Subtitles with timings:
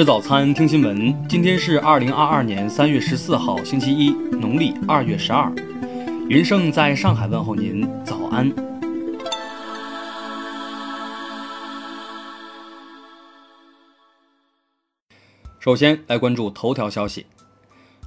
[0.00, 1.14] 吃早餐，听新闻。
[1.28, 4.08] 今天是二零二二年三月十四号，星期一，
[4.40, 5.52] 农历二月十二。
[6.26, 8.50] 云盛在上海问候您，早安。
[15.58, 17.26] 首先来关注头条消息。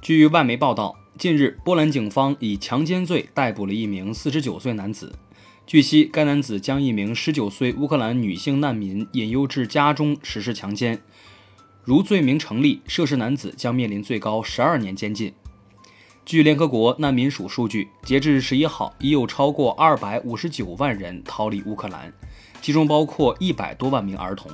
[0.02, 5.14] 据外媒报道，近日波兰警方以强奸罪逮捕了一名四十九岁男子。
[5.64, 11.00] 据悉，该男子将一名十九岁乌克兰女性难民引诱至家中实施强奸。
[11.84, 15.34] 如罪名成立，涉事男子将面临最高十二年监禁。
[16.24, 22.10] 据联合国难民署数据，截至十一号，已有超过二百五十九万人逃离乌克兰，
[22.62, 24.50] 其中包括一百多万名儿童。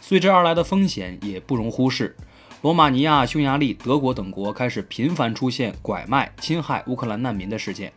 [0.00, 2.16] 随之而来的风险也不容忽视。
[2.62, 7.92] 罗马尼亚、匈牙利、德国等国开始频繁出现拐卖、侵害乌克兰难民的事件。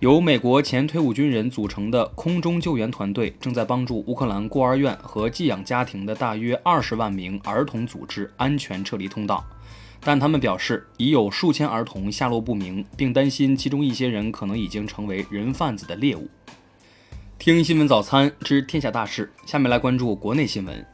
[0.00, 9.44] 由美国前退伍军人组成的空中救援团队正在帮助乌克兰孤儿院和寄养家庭的大约二十万名儿童组织安全撤离通道，
[9.98, 16.28] 但他们表示已有数千儿童下落不明，并担心其中一些人可能已经成为人贩子的猎物。
[17.36, 20.86] 听新闻早餐知天下大事，下面来关注国内新闻。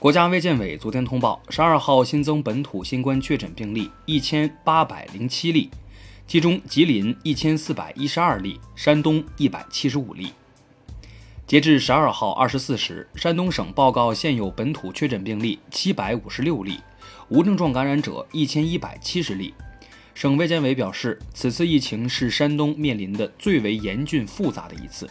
[0.00, 5.70] 国家卫健委昨天通报，十二号新增本土新冠确诊病例一千八百零七例。
[6.28, 10.32] 其中，吉林一千四百一十二例，山东一百七十五例。
[11.46, 16.80] 截至十二号二十四时，山东省报告现有本土确诊病例七百五十六例，
[17.28, 19.54] 无症状感染者一千一百七十例。
[20.14, 25.08] 省卫健委表示，此次疫情是山东面临的最为严峻复杂的一次。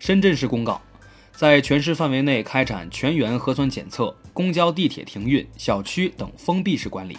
[0.00, 0.82] 深圳市公告，
[1.30, 7.16] 在全市范围内开展全员核酸检测，公交、地铁停运，小区等封闭式管理。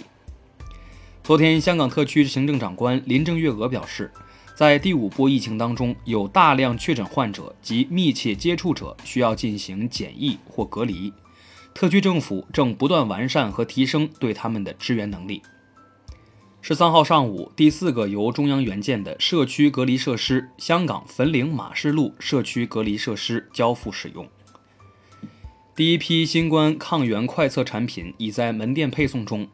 [1.25, 4.11] 昨天，香港特区行政长官林郑月娥表示，
[4.53, 11.11] 在第五波疫情当中，有大量确诊患者及密切接触者需要进行检疫或隔离，
[11.73, 15.41] 特区政府正不断完善和提升对他们的支援能力。
[16.61, 24.29] 十三号上午，第四个由中央援建的社区隔离设施——香港粉岭马氏路社区隔离设施交付使用。
[25.75, 29.45] 第一批新冠抗原快测产品已在门店配送中，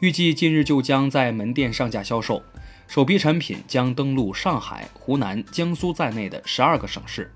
[0.00, 2.40] 预计近日就将在门店上架销售。
[2.86, 7.32] 首批产品将登陆上海、湖南、江苏在内的十二个省市。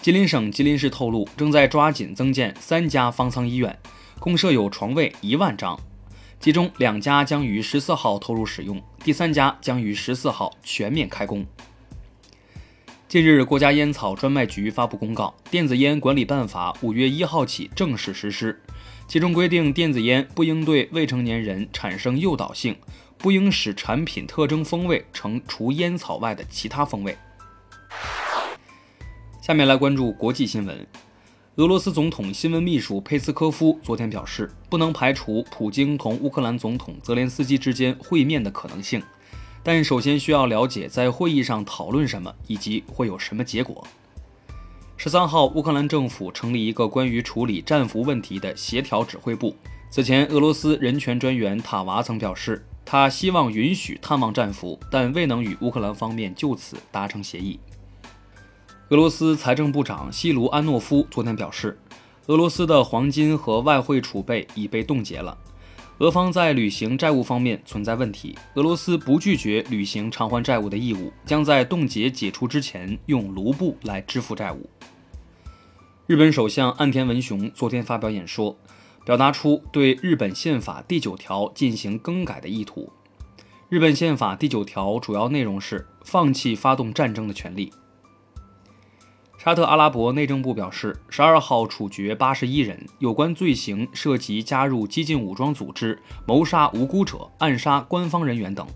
[0.00, 3.76] 吉林省吉林市透露，正在抓紧增建三家方舱医院，
[4.20, 5.78] 共设有床位一万张，
[6.38, 11.44] 其中两家将于十四号投入使用，第三家将于十四号全面开工。
[13.08, 18.62] 近日，国家烟草专卖局发布公告，《电子烟管理办法》五月一号起正式实施，
[19.08, 22.76] 其中规定，电子烟不应对未成年人产生诱导性，
[23.16, 27.16] 不应使产品特征风味成除烟草外的其他风味。
[29.40, 30.84] 下面来关注国际新闻，
[31.54, 39.00] 俄罗斯总统新闻秘书佩斯科夫昨天表示，不能排除普京同乌克兰总统泽连斯基之间会面的可能性。
[39.62, 43.86] 但首先需要了解在会议上讨论什么，以及会有什么结果。
[44.98, 49.54] 十三号，乌克兰政府成立一个关于处理战俘问题的协调指挥部。
[49.90, 57.60] 此前，俄罗斯人权专员塔娃曾表示，他希望允许探望战俘，但未能与乌克兰方面就此达成协议。
[58.88, 61.78] 俄罗斯财政部长西卢安诺夫昨天表示，
[62.28, 65.36] 俄罗斯的黄金和外汇储备已被冻结了。
[65.98, 74.68] 俄方在履行债务方面存在问题，俄罗斯不拒绝履行偿还债务的义务，将在冻结解除之前用卢布来支付债务。
[76.06, 78.54] 日本首相岸田文雄昨天发表演说，
[79.06, 82.92] 表达出对日本宪法第九条进行更改的意图。
[83.70, 87.72] 日本宪法第九条主要内容是放弃发动战争的权利。
[89.46, 95.96] 沙特阿拉伯内政部表示，十二号处决八十一人，有关罪行涉及加入激进武装组织、
[96.26, 98.66] 谋杀无辜者、暗杀官方人员等。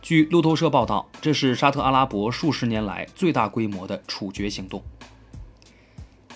[0.00, 4.80] 据路透社报道，这是沙特阿拉伯数十年来最大规模的处决行动。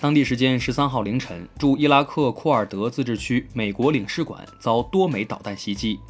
[0.01, 6.01] 当地时间十三号凌晨，驻伊拉克库尔德自治区美国领事馆遭多枚导弹袭击，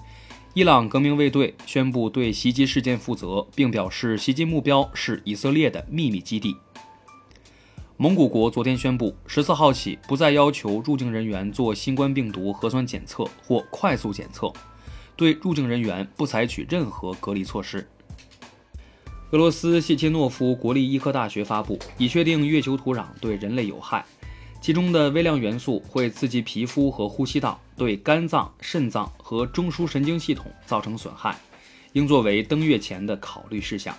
[0.55, 6.57] 伊朗革命卫队宣布对袭击事件负责，并表示袭击目标是以色列的秘密基地。
[7.95, 14.51] 蒙古国昨天宣布，十四号起不再要求入境人员做新冠病毒核酸检测或快速检测，
[15.15, 17.87] 对入境人员不采取任何隔离措施。
[19.29, 24.03] 俄罗斯谢切诺夫国立医科大学发布，已确定月球土壤对人类有害，
[24.59, 31.37] 其中的微量元素会刺激皮肤和呼吸道，对肝脏、肾脏和中枢神经系统造成损害，
[31.93, 33.95] 应作为登月前的考虑事项。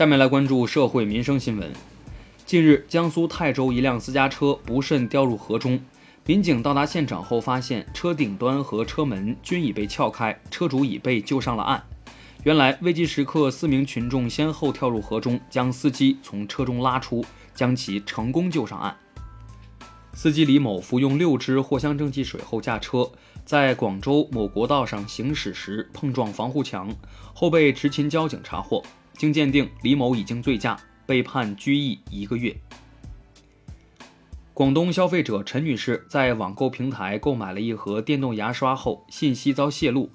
[0.00, 1.70] 下面来关注社会民生新闻。
[2.46, 5.78] 近日，江苏泰州一辆私家车不慎掉入河中，
[6.24, 11.84] 民警到达现场后发现车顶端和车门均已被撬开，车主已被救上了岸。
[12.44, 17.22] 原来，危急时刻，四名群众先后跳入河中，将司机从车中拉出，
[17.54, 18.96] 将其成功救上岸。
[20.14, 23.06] 司机李某服用六支藿香正气水后驾车，
[23.44, 26.88] 在广州某国道上行驶时碰撞防护墙，
[27.34, 28.82] 后被执勤交警查获。
[29.14, 30.80] 经鉴定，李某已经醉驾。
[31.06, 32.56] 被判拘役一个月。
[34.54, 40.12] 广东消费者陈女士在网购平台购买了一盒电动牙刷后，信息遭泄露，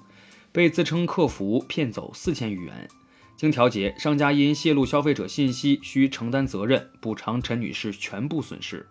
[0.52, 2.88] 被自称客服骗走四千余元。
[3.36, 8.86] 经调解，商家因泄露消费者信息需承担责任，补偿陈女士全部损失。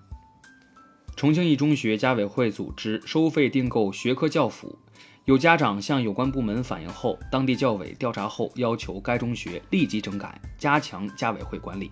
[1.15, 4.77] 重庆一中学家委会组织收费订购学科教辅。
[5.25, 11.89] 有家长向有关部门反映后，当地教委调查后要求该中学立即整改，加强家委会管理。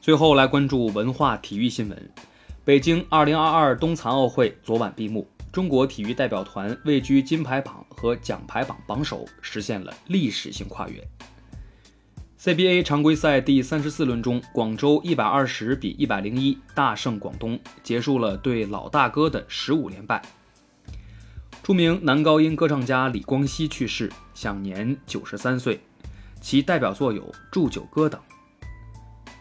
[0.00, 2.10] 最后来关注文化体育新闻：
[2.64, 11.04] 北京2022冬残奥会昨晚闭幕，中国体育代表团位居金牌榜和奖牌榜榜首，实现了历史性跨越。
[12.38, 20.22] CBA 常规赛第三十四轮中，广州一百二十比一百零一大胜广东，结束了对老大哥的十五连败。
[21.62, 25.80] 著名男高音歌唱家李光羲去世，享年九十三岁。
[26.40, 27.22] 其代表作有
[27.52, 28.18] 《祝酒歌》等。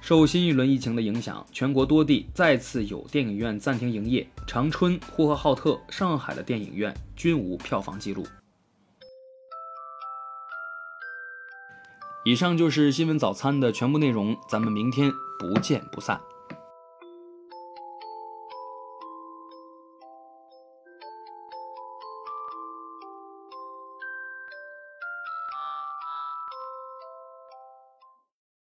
[0.02, 8.28] 受新一轮疫情的影响，全国多地再次有电影院暂停营业，长春、呼和浩特、上海的电影院均无票房记录。
[12.26, 16.20] 以上就是新闻早餐的全部内容，咱们明天不见不散。